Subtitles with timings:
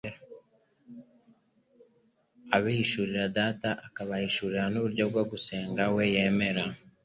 [2.55, 6.63] Abahishurira Data, akabahishurira n’uburyo bwo gusenga We yemera,